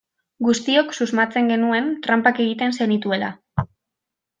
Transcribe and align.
Guztiok 0.45 0.95
susmatzen 1.01 1.53
genuen 1.55 1.93
tranpak 2.09 2.43
egiten 2.47 2.77
zenituela. 2.79 3.35